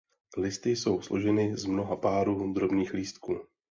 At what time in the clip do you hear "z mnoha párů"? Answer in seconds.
1.57-2.53